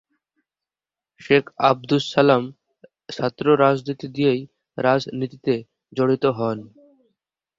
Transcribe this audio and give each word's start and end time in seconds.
শেখ 1.21 1.43
আবদুস 1.69 2.03
সালাম 2.13 2.43
ছাত্র 3.09 3.45
রাজনীতি 3.63 4.07
দিয়েই 4.15 4.41
রাজনীতিতে 4.77 5.53
জড়িত 5.93 6.23
হন। 6.37 6.57